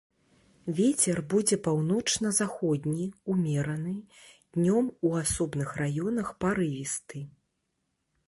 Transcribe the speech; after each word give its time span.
Вецер 0.77 1.19
будзе 1.33 1.57
паўночна-заходні, 1.65 3.03
умераны, 3.33 3.93
днём 4.57 4.85
у 5.09 5.13
асобных 5.23 5.69
раёнах 5.85 6.27
парывісты. 6.47 7.19